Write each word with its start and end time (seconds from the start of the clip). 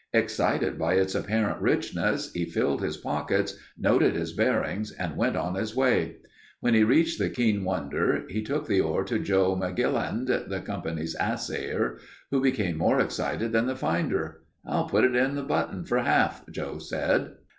Excited 0.13 0.79
by 0.79 0.95
its 0.95 1.13
apparent 1.13 1.61
richness 1.61 2.33
he 2.33 2.45
filled 2.45 2.81
his 2.81 2.97
pockets, 2.97 3.55
noted 3.77 4.15
his 4.15 4.33
bearings 4.33 4.91
and 4.91 5.15
went 5.15 5.35
on 5.35 5.53
his 5.53 5.75
way. 5.75 6.15
When 6.59 6.73
he 6.73 6.83
reached 6.83 7.19
the 7.19 7.29
Keane 7.29 7.63
Wonder 7.63 8.25
he 8.27 8.41
took 8.41 8.65
the 8.65 8.81
ore 8.81 9.03
to 9.03 9.19
Joe 9.19 9.55
McGilliland, 9.55 10.49
the 10.49 10.61
company's 10.61 11.15
assayer, 11.19 11.99
who 12.31 12.41
became 12.41 12.79
more 12.79 12.99
excited 12.99 13.51
than 13.51 13.67
the 13.67 13.75
finder. 13.75 14.41
"I'll 14.65 14.89
put 14.89 15.03
it 15.03 15.15
in 15.15 15.35
the 15.35 15.43
button 15.43 15.85
for 15.85 15.99
half," 15.99 16.49
Joe 16.49 16.79
said. 16.79 17.33